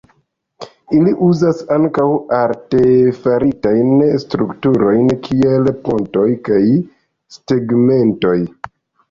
[0.99, 2.05] Ili uzas ankaŭ
[2.37, 3.93] artefaritajn
[4.25, 6.61] strukturojn kiel pontoj kaj
[7.53, 8.37] tegmentoj.